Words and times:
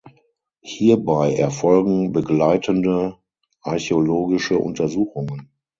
Hierbei 0.63 1.35
erfolgen 1.35 2.11
begleitende 2.11 3.17
archäologische 3.61 4.57
Untersuchungen. 4.57 5.49